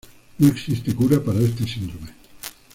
No 0.39 0.47
existe 0.47 0.95
cura 0.95 1.23
para 1.23 1.37
este 1.41 1.67
síndrome. 1.67 2.09